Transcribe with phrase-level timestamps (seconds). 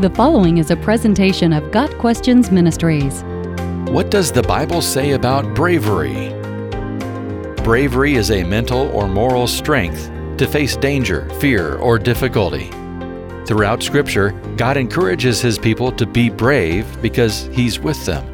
[0.00, 3.22] The following is a presentation of Got Questions Ministries.
[3.92, 6.30] What does the Bible say about bravery?
[7.62, 12.70] Bravery is a mental or moral strength to face danger, fear, or difficulty.
[13.46, 18.26] Throughout Scripture, God encourages His people to be brave because He's with them.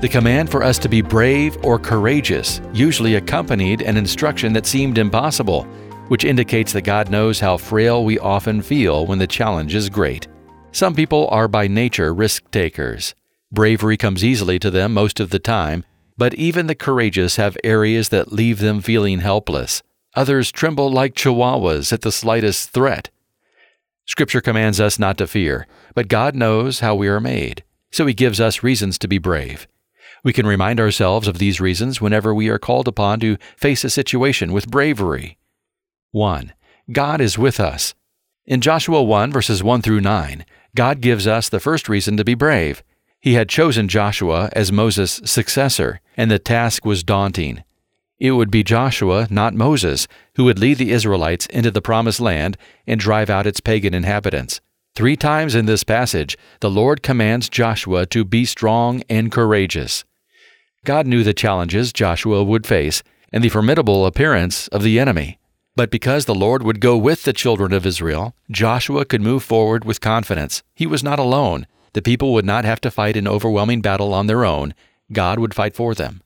[0.00, 4.98] The command for us to be brave or courageous usually accompanied an instruction that seemed
[4.98, 5.62] impossible,
[6.08, 10.26] which indicates that God knows how frail we often feel when the challenge is great.
[10.74, 13.14] Some people are by nature risk takers.
[13.52, 15.84] Bravery comes easily to them most of the time,
[16.18, 19.84] but even the courageous have areas that leave them feeling helpless.
[20.16, 23.10] Others tremble like chihuahuas at the slightest threat.
[24.04, 27.62] Scripture commands us not to fear, but God knows how we are made,
[27.92, 29.68] so He gives us reasons to be brave.
[30.24, 33.90] We can remind ourselves of these reasons whenever we are called upon to face a
[33.90, 35.38] situation with bravery.
[36.10, 36.52] 1.
[36.90, 37.94] God is with us.
[38.46, 42.34] In Joshua 1, verses 1 through 9, God gives us the first reason to be
[42.34, 42.82] brave.
[43.20, 47.64] He had chosen Joshua as Moses' successor, and the task was daunting.
[48.18, 52.56] It would be Joshua, not Moses, who would lead the Israelites into the Promised Land
[52.86, 54.60] and drive out its pagan inhabitants.
[54.94, 60.04] Three times in this passage, the Lord commands Joshua to be strong and courageous.
[60.84, 65.38] God knew the challenges Joshua would face and the formidable appearance of the enemy.
[65.76, 69.84] But because the Lord would go with the children of Israel, Joshua could move forward
[69.84, 70.62] with confidence.
[70.74, 71.66] He was not alone.
[71.94, 74.74] The people would not have to fight an overwhelming battle on their own.
[75.12, 76.22] God would fight for them.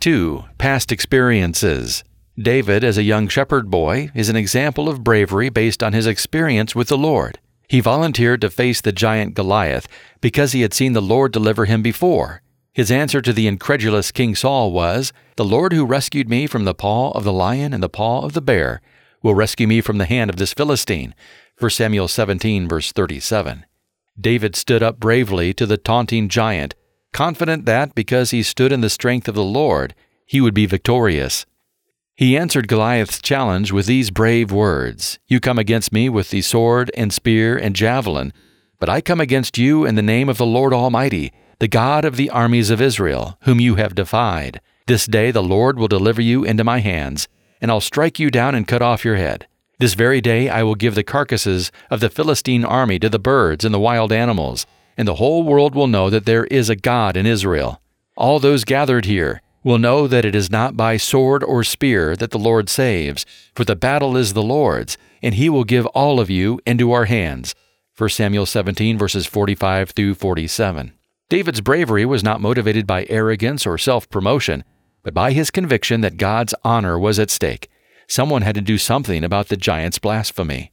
[0.00, 0.44] 2.
[0.58, 2.02] Past experiences.
[2.36, 6.74] David, as a young shepherd boy, is an example of bravery based on his experience
[6.74, 7.38] with the Lord.
[7.68, 9.88] He volunteered to face the giant Goliath
[10.20, 12.42] because he had seen the Lord deliver him before.
[12.76, 16.74] His answer to the incredulous King Saul was, The Lord who rescued me from the
[16.74, 18.82] paw of the lion and the paw of the bear
[19.22, 21.14] will rescue me from the hand of this Philistine.
[21.58, 23.64] 1 Samuel 17, verse 37.
[24.20, 26.74] David stood up bravely to the taunting giant,
[27.14, 29.94] confident that, because he stood in the strength of the Lord,
[30.26, 31.46] he would be victorious.
[32.14, 36.90] He answered Goliath's challenge with these brave words You come against me with the sword
[36.94, 38.34] and spear and javelin,
[38.78, 42.16] but I come against you in the name of the Lord Almighty the God of
[42.16, 44.60] the armies of Israel, whom you have defied.
[44.86, 47.28] This day the Lord will deliver you into my hands,
[47.62, 49.46] and I'll strike you down and cut off your head.
[49.78, 53.64] This very day I will give the carcasses of the Philistine army to the birds
[53.64, 54.66] and the wild animals,
[54.98, 57.80] and the whole world will know that there is a God in Israel.
[58.18, 62.32] All those gathered here will know that it is not by sword or spear that
[62.32, 63.24] the Lord saves,
[63.54, 67.06] for the battle is the Lord's, and he will give all of you into our
[67.06, 67.54] hands.
[67.96, 70.92] 1 Samuel 17 verses 45 through 47.
[71.28, 74.62] David's bravery was not motivated by arrogance or self promotion,
[75.02, 77.68] but by his conviction that God's honor was at stake.
[78.06, 80.70] Someone had to do something about the giant's blasphemy.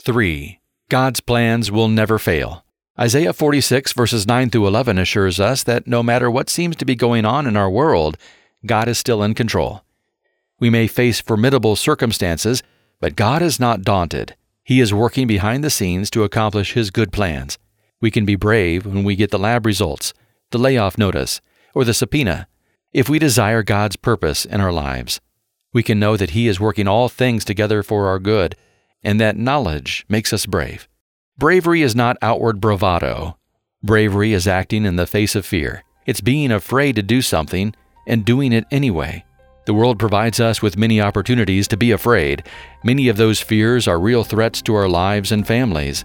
[0.00, 0.60] 3.
[0.88, 2.64] God's plans will never fail.
[2.98, 6.94] Isaiah 46, verses 9 through 11 assures us that no matter what seems to be
[6.94, 8.16] going on in our world,
[8.64, 9.82] God is still in control.
[10.60, 12.62] We may face formidable circumstances,
[13.00, 14.36] but God is not daunted.
[14.62, 17.58] He is working behind the scenes to accomplish His good plans.
[18.02, 20.12] We can be brave when we get the lab results,
[20.50, 21.40] the layoff notice,
[21.72, 22.48] or the subpoena,
[22.92, 25.20] if we desire God's purpose in our lives.
[25.72, 28.56] We can know that He is working all things together for our good,
[29.02, 30.88] and that knowledge makes us brave.
[31.38, 33.38] Bravery is not outward bravado.
[33.82, 35.82] Bravery is acting in the face of fear.
[36.04, 37.74] It's being afraid to do something
[38.06, 39.24] and doing it anyway.
[39.64, 42.42] The world provides us with many opportunities to be afraid.
[42.82, 46.04] Many of those fears are real threats to our lives and families.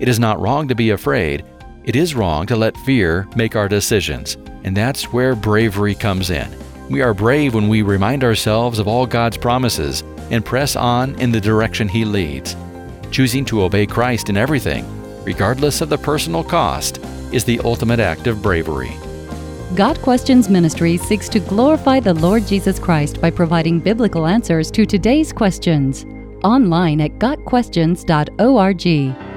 [0.00, 1.44] It is not wrong to be afraid.
[1.84, 4.36] It is wrong to let fear make our decisions.
[4.64, 6.48] And that's where bravery comes in.
[6.88, 11.32] We are brave when we remind ourselves of all God's promises and press on in
[11.32, 12.56] the direction He leads.
[13.10, 14.84] Choosing to obey Christ in everything,
[15.24, 16.98] regardless of the personal cost,
[17.32, 18.92] is the ultimate act of bravery.
[19.74, 24.86] Got Questions Ministry seeks to glorify the Lord Jesus Christ by providing biblical answers to
[24.86, 26.06] today's questions.
[26.42, 29.27] Online at GotQuestions.org.